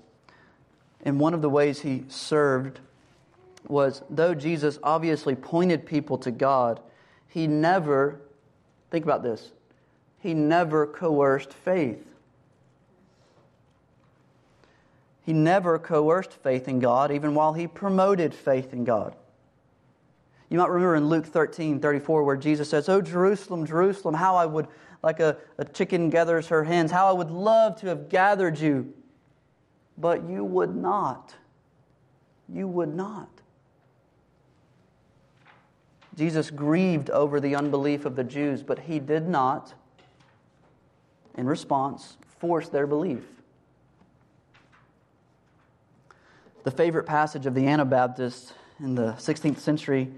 [1.04, 2.81] And one of the ways he served
[3.68, 6.81] was though Jesus obviously pointed people to God,
[7.28, 8.20] he never,
[8.90, 9.52] think about this,
[10.18, 12.04] he never coerced faith.
[15.24, 19.14] He never coerced faith in God, even while he promoted faith in God.
[20.50, 24.46] You might remember in Luke 13, 34, where Jesus says, Oh, Jerusalem, Jerusalem, how I
[24.46, 24.66] would,
[25.02, 28.92] like a, a chicken gathers her hens, how I would love to have gathered you.
[29.98, 31.34] But you would not.
[32.48, 33.28] You would not.
[36.16, 39.74] Jesus grieved over the unbelief of the Jews, but he did not,
[41.37, 43.22] in response, force their belief.
[46.64, 50.11] The favorite passage of the Anabaptists in the 16th century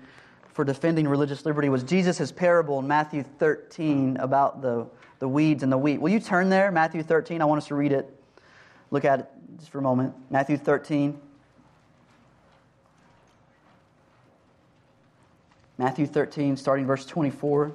[0.60, 4.86] for defending religious liberty was Jesus' parable in Matthew 13 about the,
[5.18, 5.98] the weeds and the wheat.
[5.98, 6.70] Will you turn there?
[6.70, 7.40] Matthew 13.
[7.40, 8.14] I want us to read it.
[8.90, 9.26] Look at it
[9.58, 10.12] just for a moment.
[10.30, 11.18] Matthew 13.
[15.78, 17.72] Matthew 13, starting verse 24.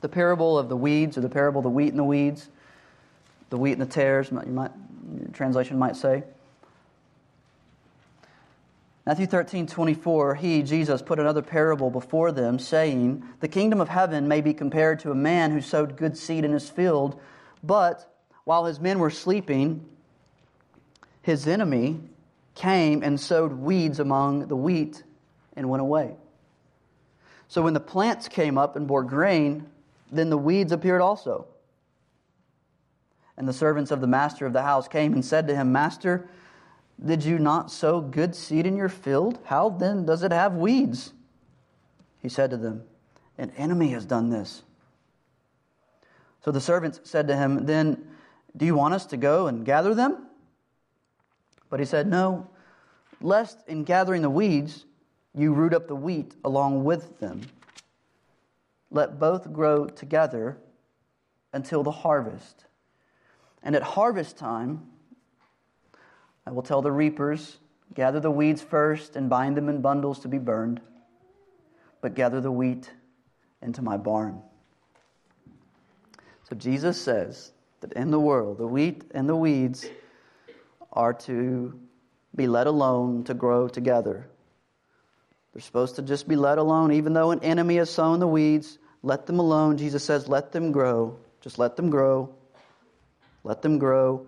[0.00, 2.48] The parable of the weeds, or the parable of the wheat and the weeds,
[3.50, 6.24] the wheat and the tares, might, your translation might say.
[9.04, 14.28] Matthew 13, 24, he, Jesus, put another parable before them, saying, The kingdom of heaven
[14.28, 17.20] may be compared to a man who sowed good seed in his field,
[17.64, 19.84] but while his men were sleeping,
[21.20, 22.00] his enemy
[22.54, 25.02] came and sowed weeds among the wheat
[25.56, 26.14] and went away.
[27.48, 29.66] So when the plants came up and bore grain,
[30.12, 31.46] then the weeds appeared also.
[33.36, 36.28] And the servants of the master of the house came and said to him, Master,
[37.04, 39.38] did you not sow good seed in your field?
[39.44, 41.12] How then does it have weeds?
[42.20, 42.84] He said to them,
[43.38, 44.62] An enemy has done this.
[46.44, 48.04] So the servants said to him, Then
[48.56, 50.26] do you want us to go and gather them?
[51.70, 52.48] But he said, No,
[53.20, 54.84] lest in gathering the weeds
[55.34, 57.42] you root up the wheat along with them.
[58.90, 60.58] Let both grow together
[61.52, 62.66] until the harvest.
[63.62, 64.91] And at harvest time,
[66.46, 67.58] I will tell the reapers,
[67.94, 70.80] Gather the weeds first and bind them in bundles to be burned,
[72.00, 72.90] but gather the wheat
[73.60, 74.40] into my barn.
[76.48, 79.86] So Jesus says that in the world, the wheat and the weeds
[80.92, 81.78] are to
[82.34, 84.26] be let alone to grow together.
[85.52, 88.78] They're supposed to just be let alone, even though an enemy has sown the weeds.
[89.02, 89.76] Let them alone.
[89.76, 91.18] Jesus says, let them grow.
[91.42, 92.34] Just let them grow.
[93.44, 94.26] Let them grow.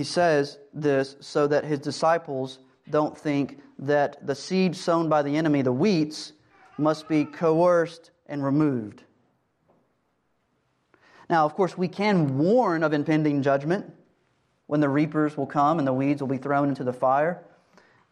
[0.00, 5.36] He says this so that his disciples don't think that the seed sown by the
[5.36, 6.32] enemy, the wheats,
[6.78, 9.02] must be coerced and removed.
[11.28, 13.92] Now, of course, we can warn of impending judgment
[14.68, 17.44] when the reapers will come and the weeds will be thrown into the fire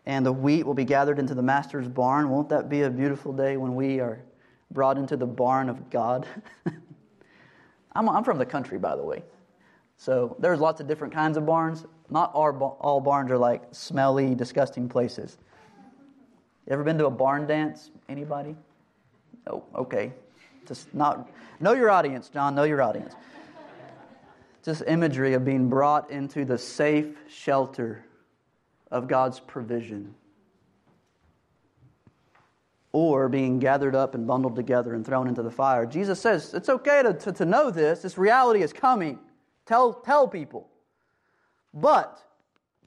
[0.05, 2.29] and the wheat will be gathered into the master's barn.
[2.29, 4.21] Won't that be a beautiful day when we are
[4.71, 6.27] brought into the barn of God?
[7.95, 9.23] I'm, I'm from the country, by the way.
[9.99, 11.85] So there's lots of different kinds of barns.
[12.09, 15.37] Not all, barns are like smelly, disgusting places.
[16.69, 17.91] Ever been to a barn dance?
[18.09, 18.57] Anybody?
[19.49, 20.13] Oh, okay.
[20.67, 21.29] Just not
[21.61, 22.55] know your audience, John.
[22.55, 23.15] Know your audience.
[24.65, 28.05] Just imagery of being brought into the safe shelter
[28.91, 30.15] of God's provision.
[32.93, 35.87] Or being gathered up and bundled together and thrown into the fire.
[35.87, 38.03] Jesus says it's okay to, to, to know this.
[38.03, 39.19] This reality is coming.
[39.69, 40.67] Tell, tell people.
[41.75, 42.19] But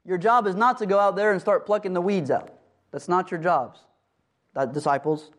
[0.04, 2.52] your job is not to go out there and start plucking the weeds out.
[2.90, 3.80] That's not your jobs,
[4.56, 5.30] that disciples,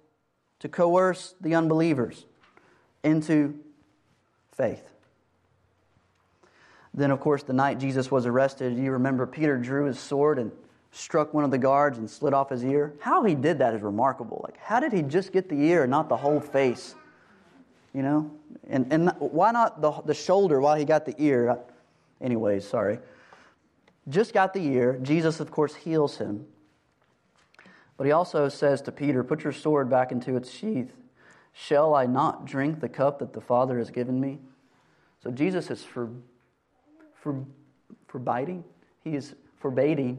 [0.60, 2.24] to coerce the unbelievers
[3.02, 3.58] into
[4.52, 4.88] faith.
[6.94, 10.52] Then, of course, the night Jesus was arrested, you remember Peter drew his sword and
[10.92, 12.92] struck one of the guards and slit off his ear.
[13.00, 14.42] How he did that is remarkable.
[14.44, 16.94] Like, how did he just get the ear and not the whole face?
[17.92, 18.30] You know?
[18.68, 21.58] And, and why not the, the shoulder while he got the ear?
[22.20, 22.98] Anyways, sorry.
[24.08, 24.98] Just got the ear.
[25.02, 26.46] Jesus, of course, heals him.
[27.96, 30.92] But he also says to Peter, Put your sword back into its sheath.
[31.52, 34.40] Shall I not drink the cup that the Father has given me?
[35.22, 36.10] So Jesus is for,
[37.14, 37.44] for,
[38.08, 38.64] forbidding,
[39.04, 40.18] he is forbidding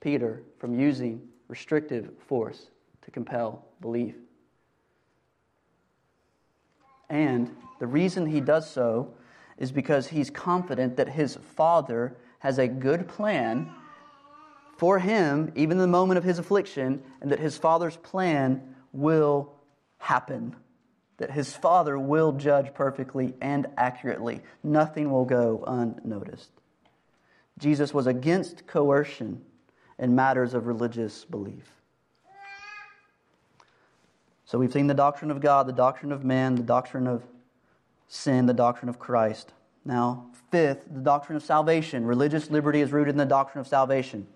[0.00, 2.68] Peter from using restrictive force
[3.02, 4.14] to compel belief.
[7.08, 9.14] And the reason he does so
[9.56, 13.70] is because he's confident that his Father has a good plan
[14.76, 19.52] for him, even in the moment of his affliction, and that his Father's plan will
[19.98, 20.54] happen.
[21.16, 24.40] That his Father will judge perfectly and accurately.
[24.62, 26.52] Nothing will go unnoticed.
[27.58, 29.42] Jesus was against coercion
[29.98, 31.77] in matters of religious belief.
[34.48, 37.22] So we've seen the doctrine of God, the doctrine of man, the doctrine of
[38.08, 39.52] sin, the doctrine of Christ.
[39.84, 42.06] Now, fifth, the doctrine of salvation.
[42.06, 44.26] Religious liberty is rooted in the doctrine of salvation.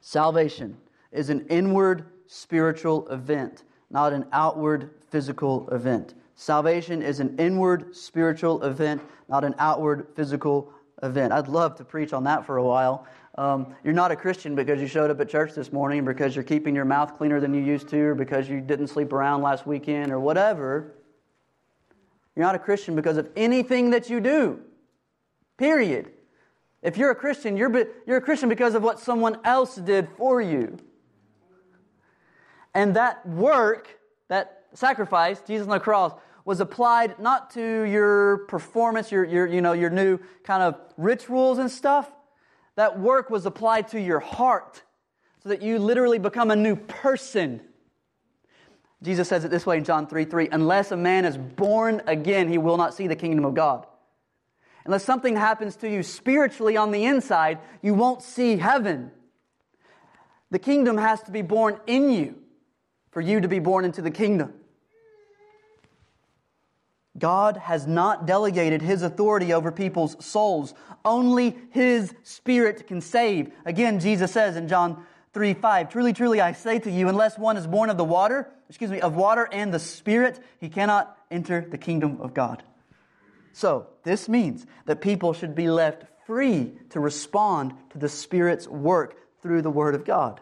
[0.00, 0.78] Salvation
[1.12, 6.14] is an inward spiritual event, not an outward physical event.
[6.34, 11.34] Salvation is an inward spiritual event, not an outward physical event.
[11.34, 13.06] I'd love to preach on that for a while.
[13.38, 16.44] Um, you're not a Christian because you showed up at church this morning, because you're
[16.44, 19.66] keeping your mouth cleaner than you used to, or because you didn't sleep around last
[19.66, 20.94] weekend, or whatever.
[22.34, 24.60] You're not a Christian because of anything that you do.
[25.58, 26.10] Period.
[26.82, 30.40] If you're a Christian, you're, you're a Christian because of what someone else did for
[30.40, 30.78] you.
[32.74, 33.98] And that work,
[34.28, 36.12] that sacrifice, Jesus on the cross,
[36.44, 41.58] was applied not to your performance, your, your, you know, your new kind of rituals
[41.58, 42.10] and stuff
[42.76, 44.82] that work was applied to your heart
[45.42, 47.60] so that you literally become a new person.
[49.02, 52.48] Jesus says it this way in John 3 3 Unless a man is born again,
[52.48, 53.86] he will not see the kingdom of God.
[54.84, 59.10] Unless something happens to you spiritually on the inside, you won't see heaven.
[60.50, 62.36] The kingdom has to be born in you
[63.10, 64.54] for you to be born into the kingdom.
[67.18, 70.74] God has not delegated his authority over people's souls.
[71.04, 73.52] Only his spirit can save.
[73.64, 77.56] Again, Jesus says in John 3 5, Truly, truly, I say to you, unless one
[77.56, 81.66] is born of the water, excuse me, of water and the spirit, he cannot enter
[81.68, 82.62] the kingdom of God.
[83.52, 89.16] So, this means that people should be left free to respond to the Spirit's work
[89.40, 90.40] through the Word of God.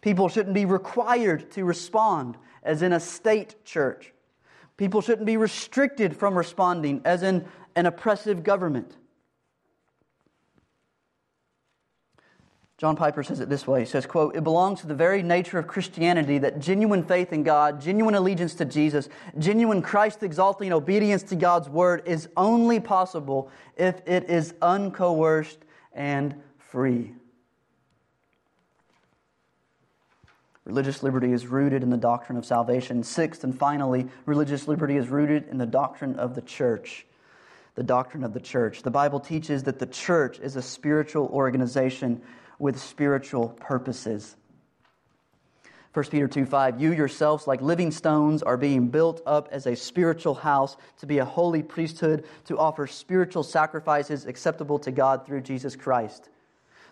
[0.00, 4.12] People shouldn't be required to respond, as in a state church.
[4.80, 7.44] People shouldn't be restricted from responding, as in
[7.76, 8.96] an oppressive government.
[12.78, 13.80] John Piper says it this way.
[13.80, 17.42] He says, quote, It belongs to the very nature of Christianity that genuine faith in
[17.42, 23.50] God, genuine allegiance to Jesus, genuine Christ exalting obedience to God's word is only possible
[23.76, 25.58] if it is uncoerced
[25.92, 27.12] and free.
[30.70, 33.02] Religious liberty is rooted in the doctrine of salvation.
[33.02, 37.04] Sixth and finally, religious liberty is rooted in the doctrine of the church.
[37.74, 38.82] The doctrine of the church.
[38.82, 42.22] The Bible teaches that the church is a spiritual organization
[42.60, 44.36] with spiritual purposes.
[45.92, 49.74] 1 Peter 2 5, you yourselves, like living stones, are being built up as a
[49.74, 55.40] spiritual house to be a holy priesthood, to offer spiritual sacrifices acceptable to God through
[55.40, 56.28] Jesus Christ.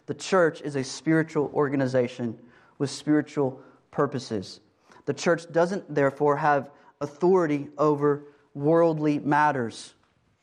[0.06, 2.40] The church is a spiritual organization
[2.78, 3.60] with spiritual
[3.90, 4.60] purposes.
[5.06, 6.70] The church doesn't, therefore, have
[7.00, 8.24] authority over
[8.54, 9.94] worldly matters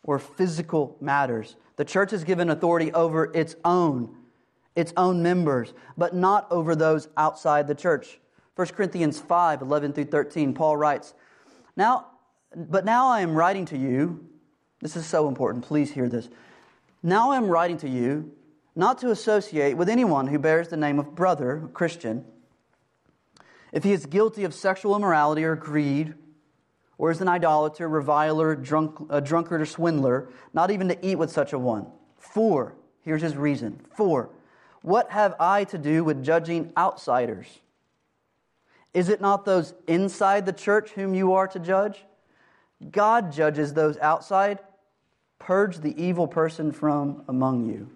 [0.03, 1.55] or physical matters.
[1.75, 4.15] The church is given authority over its own
[4.75, 8.19] its own members, but not over those outside the church.
[8.55, 11.13] 1 Corinthians 5 11 through 13, Paul writes,
[11.75, 12.07] Now,
[12.55, 14.27] but now I am writing to you.
[14.81, 15.65] This is so important.
[15.65, 16.29] Please hear this.
[17.01, 18.31] Now I am writing to you
[18.75, 22.25] not to associate with anyone who bears the name of brother, Christian,
[23.75, 26.13] if he is guilty of sexual immorality or greed,
[26.97, 31.29] or is an idolater, reviler, drunk, a drunkard, or swindler, not even to eat with
[31.29, 31.85] such a one.
[32.17, 33.81] For, here's his reason.
[33.93, 34.29] For,
[34.81, 37.47] what have I to do with judging outsiders?
[38.93, 42.05] Is it not those inside the church whom you are to judge?
[42.91, 44.59] God judges those outside.
[45.37, 47.89] Purge the evil person from among you.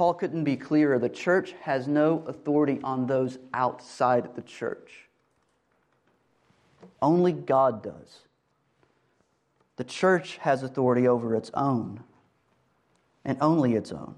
[0.00, 0.98] Paul couldn't be clearer.
[0.98, 5.10] The church has no authority on those outside the church.
[7.02, 8.20] Only God does.
[9.76, 12.02] The church has authority over its own,
[13.26, 14.14] and only its own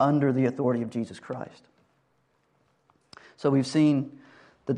[0.00, 1.68] under the authority of Jesus Christ.
[3.36, 4.18] So we've seen
[4.66, 4.76] the,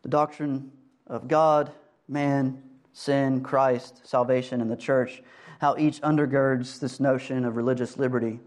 [0.00, 0.72] the doctrine
[1.06, 1.70] of God,
[2.08, 2.62] man,
[2.94, 5.22] sin, Christ, salvation, and the church,
[5.58, 8.40] how each undergirds this notion of religious liberty.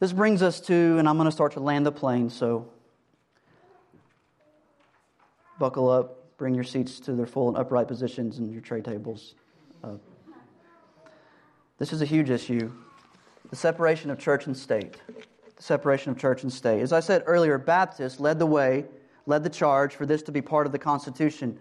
[0.00, 2.66] This brings us to, and I'm going to start to land the plane, so
[5.58, 9.34] buckle up, bring your seats to their full and upright positions and your tray tables.
[9.84, 9.96] Uh,
[11.76, 12.72] this is a huge issue
[13.50, 14.96] the separation of church and state.
[15.56, 16.80] The separation of church and state.
[16.80, 18.86] As I said earlier, Baptists led the way,
[19.26, 21.58] led the charge for this to be part of the Constitution.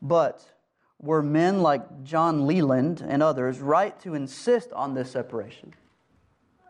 [0.00, 0.46] But
[1.00, 5.74] were men like John Leland and others right to insist on this separation?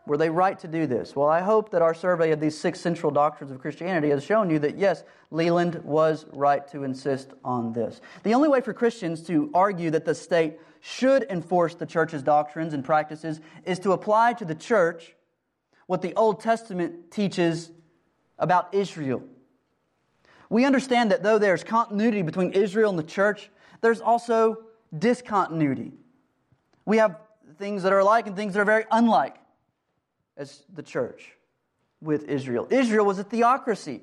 [0.07, 1.15] Were they right to do this?
[1.15, 4.51] Well, I hope that our survey of these six central doctrines of Christianity has shown
[4.51, 8.01] you that yes, Leland was right to insist on this.
[8.23, 12.73] The only way for Christians to argue that the state should enforce the church's doctrines
[12.73, 15.15] and practices is to apply to the church
[15.87, 17.71] what the Old Testament teaches
[18.37, 19.23] about Israel.
[20.49, 23.49] We understand that though there's continuity between Israel and the church,
[23.81, 24.63] there's also
[24.95, 25.93] discontinuity.
[26.85, 27.17] We have
[27.57, 29.37] things that are alike and things that are very unlike
[30.37, 31.31] as the church
[32.01, 32.67] with Israel.
[32.69, 34.01] Israel was a theocracy,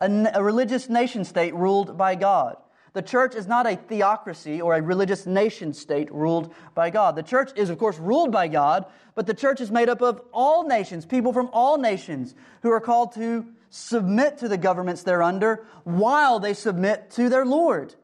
[0.00, 2.56] a, religious nation state ruled by God.
[2.92, 7.14] The church is not a theocracy or a religious nation state ruled by God.
[7.14, 10.20] The church is, of course, ruled by God, but the church is made up of
[10.32, 15.22] all nations, people from all nations who are called to submit to the governments they're
[15.22, 17.94] under while they submit to their Lord.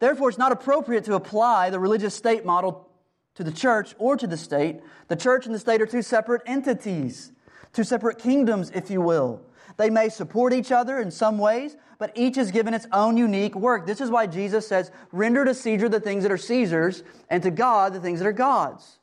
[0.00, 2.90] Therefore, it's not appropriate to apply the religious state model
[3.36, 4.80] to the church or to the state.
[5.08, 7.32] The church and the state are two separate entities,
[7.72, 9.40] two separate kingdoms, if you will.
[9.76, 13.54] They may support each other in some ways, but each is given its own unique
[13.54, 13.86] work.
[13.86, 17.50] This is why Jesus says, Render to Caesar the things that are Caesar's, and to
[17.50, 18.98] God the things that are God's.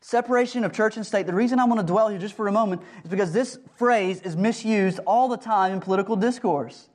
[0.00, 1.26] Separation of church and state.
[1.26, 4.20] The reason I want to dwell here just for a moment is because this phrase
[4.22, 6.89] is misused all the time in political discourse.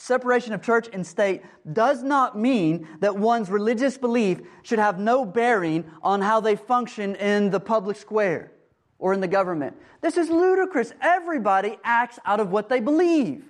[0.00, 1.42] Separation of church and state
[1.74, 7.16] does not mean that one's religious belief should have no bearing on how they function
[7.16, 8.50] in the public square
[8.98, 9.76] or in the government.
[10.00, 10.94] This is ludicrous.
[11.02, 13.44] Everybody acts out of what they believe,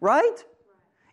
[0.00, 0.44] right?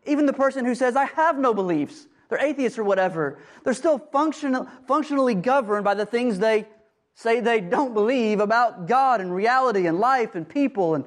[0.06, 3.98] Even the person who says, I have no beliefs, they're atheists or whatever, they're still
[3.98, 6.68] functional, functionally governed by the things they
[7.16, 11.06] say they don't believe about God and reality and life and people and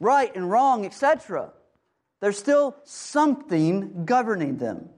[0.00, 1.52] right and wrong, etc.
[2.20, 4.88] There's still something governing them.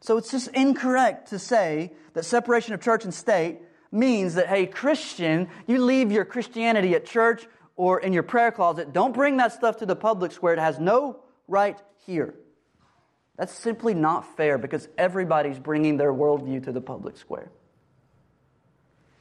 [0.00, 3.60] So it's just incorrect to say that separation of church and state
[3.90, 7.46] means that, hey, Christian, you leave your Christianity at church
[7.76, 8.92] or in your prayer closet.
[8.92, 10.52] Don't bring that stuff to the public square.
[10.52, 12.34] It has no right here.
[13.36, 17.50] That's simply not fair because everybody's bringing their worldview to the public square.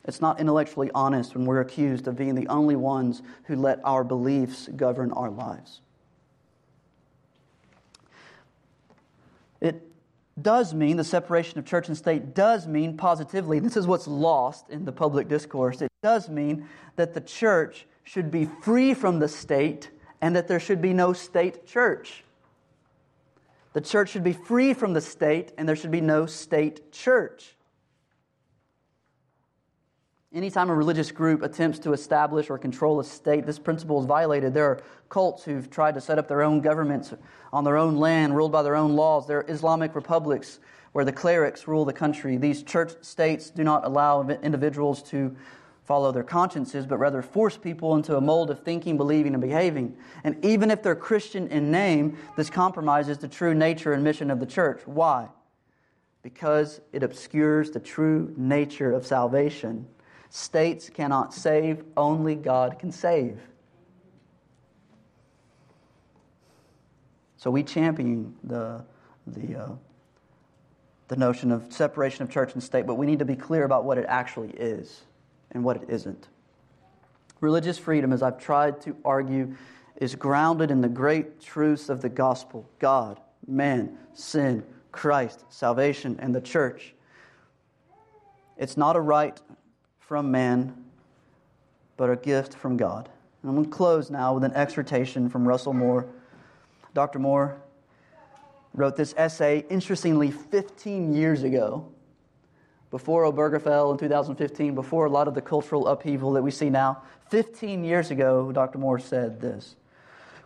[0.06, 4.04] It's not intellectually honest when we're accused of being the only ones who let our
[4.04, 5.82] beliefs govern our lives.
[9.62, 9.82] It
[10.42, 14.70] does mean, the separation of church and state does mean positively, this is what's lost
[14.70, 19.28] in the public discourse, it does mean that the church should be free from the
[19.30, 19.90] state
[20.22, 22.26] and that there should be no state church.
[23.72, 27.56] The church should be free from the state and there should be no state church.
[30.34, 34.52] Anytime a religious group attempts to establish or control a state, this principle is violated.
[34.52, 37.14] There are cults who've tried to set up their own governments
[37.52, 39.28] on their own land, ruled by their own laws.
[39.28, 40.60] There are Islamic republics
[40.94, 42.38] where the clerics rule the country.
[42.38, 45.36] These church states do not allow individuals to
[45.84, 49.96] follow their consciences, but rather force people into a mold of thinking, believing, and behaving.
[50.24, 54.40] And even if they're Christian in name, this compromises the true nature and mission of
[54.40, 54.82] the church.
[54.86, 55.28] Why?
[56.24, 59.86] Because it obscures the true nature of salvation
[60.36, 63.40] States cannot save, only God can save.
[67.38, 68.84] So we champion the,
[69.28, 69.70] the, uh,
[71.08, 73.86] the notion of separation of church and state, but we need to be clear about
[73.86, 75.02] what it actually is
[75.52, 76.28] and what it isn't.
[77.40, 79.56] Religious freedom, as I've tried to argue,
[79.98, 86.34] is grounded in the great truths of the gospel God, man, sin, Christ, salvation, and
[86.34, 86.96] the church.
[88.58, 89.40] It's not a right
[90.08, 90.74] from man,
[91.98, 93.10] but a gift from God.
[93.42, 96.08] And I'm going to close now with an exhortation from Russell Moore.
[96.94, 97.20] Dr.
[97.20, 97.62] Moore
[98.74, 101.88] wrote this essay, interestingly, 15 years ago,
[102.92, 107.02] before Obergefell in 2015, before a lot of the cultural upheaval that we see now.
[107.30, 108.78] 15 years ago, Dr.
[108.78, 109.76] Moore said this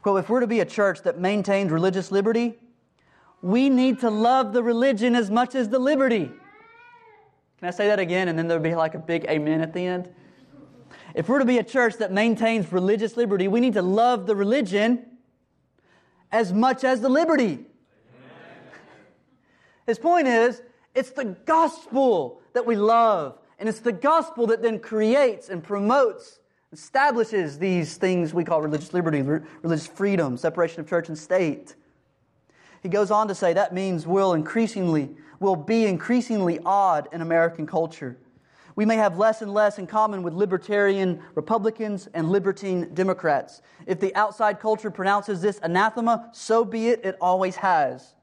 [0.01, 2.57] Quote, if we're to be a church that maintains religious liberty,
[3.41, 6.31] we need to love the religion as much as the liberty.
[7.59, 8.27] Can I say that again?
[8.27, 10.09] And then there'll be like a big amen at the end.
[11.15, 14.35] If we're to be a church that maintains religious liberty, we need to love the
[14.35, 15.05] religion
[16.31, 17.65] as much as the liberty.
[19.87, 20.61] His point is,
[20.93, 23.39] it's the gospel that we love.
[23.59, 26.39] And it's the gospel that then creates and promotes,
[26.71, 31.75] establishes these things we call religious liberty, religious freedom, separation of church and state.
[32.87, 35.09] He goes on to say that means we'll increasingly
[35.41, 38.17] will be increasingly odd in American culture.
[38.77, 43.61] We may have less and less in common with libertarian Republicans and libertine Democrats.
[43.87, 48.13] If the outside culture pronounces this anathema, so be it, it always has.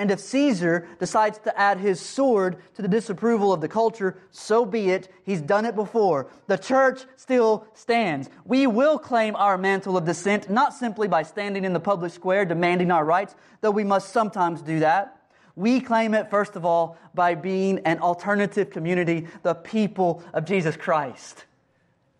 [0.00, 4.64] And if Caesar decides to add his sword to the disapproval of the culture, so
[4.64, 5.12] be it.
[5.24, 6.28] He's done it before.
[6.46, 8.30] The church still stands.
[8.46, 12.46] We will claim our mantle of dissent, not simply by standing in the public square
[12.46, 15.20] demanding our rights, though we must sometimes do that.
[15.54, 20.78] We claim it, first of all, by being an alternative community, the people of Jesus
[20.78, 21.44] Christ.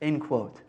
[0.02, 0.60] End quote.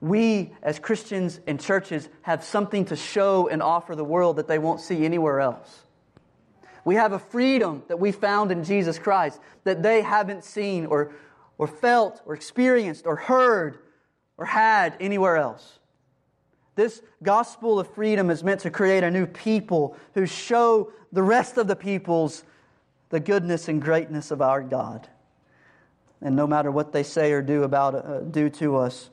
[0.00, 4.58] We, as Christians and churches, have something to show and offer the world that they
[4.58, 5.84] won't see anywhere else.
[6.84, 11.12] We have a freedom that we found in Jesus Christ that they haven't seen or,
[11.58, 13.78] or felt or experienced or heard
[14.38, 15.78] or had anywhere else.
[16.76, 21.58] This gospel of freedom is meant to create a new people who show the rest
[21.58, 22.44] of the peoples
[23.10, 25.08] the goodness and greatness of our God.
[26.22, 29.10] And no matter what they say or do about uh, do to us,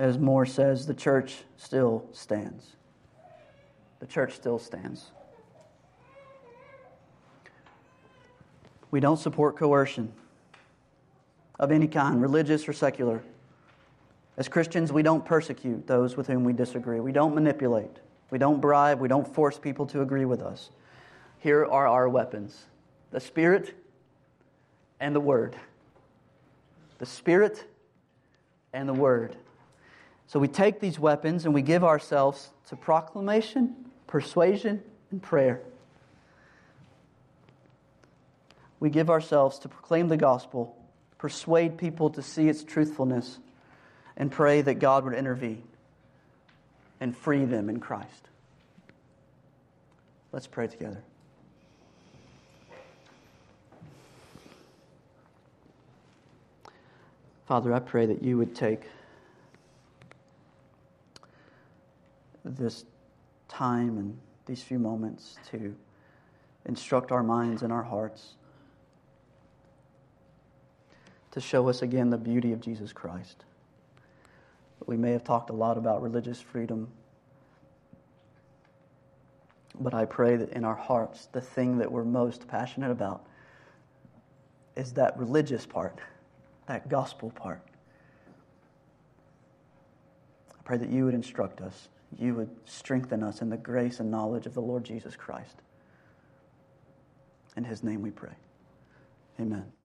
[0.00, 2.74] as Moore says, the church still stands.
[3.98, 5.10] The church still stands.
[8.90, 10.10] We don't support coercion
[11.58, 13.22] of any kind, religious or secular.
[14.38, 16.98] As Christians, we don't persecute those with whom we disagree.
[17.00, 17.98] We don't manipulate.
[18.30, 19.00] We don't bribe.
[19.00, 20.70] We don't force people to agree with us.
[21.40, 22.64] Here are our weapons
[23.10, 23.74] the Spirit
[24.98, 25.56] and the Word.
[26.96, 27.66] The Spirit
[28.72, 29.36] and the Word.
[30.30, 33.74] So we take these weapons and we give ourselves to proclamation,
[34.06, 35.60] persuasion, and prayer.
[38.80, 40.74] we give ourselves to proclaim the gospel,
[41.18, 43.38] persuade people to see its truthfulness,
[44.16, 45.62] and pray that God would intervene
[46.98, 48.28] and free them in Christ.
[50.32, 51.02] Let's pray together.
[57.46, 58.82] Father, I pray that you would take
[62.44, 62.84] this
[63.48, 65.74] time and these few moments to
[66.66, 68.34] instruct our minds and our hearts,
[71.30, 73.44] to show us again the beauty of Jesus Christ.
[74.86, 76.88] We may have talked a lot about religious freedom,
[79.78, 83.26] but I pray that in our hearts, the thing that we're most passionate about
[84.76, 85.98] is that religious part,
[86.66, 87.62] that gospel part.
[90.58, 91.88] I pray that you would instruct us
[92.18, 95.56] you would strengthen us in the grace and knowledge of the Lord Jesus Christ.
[97.56, 98.34] In his name we pray.
[99.38, 99.70] Amen.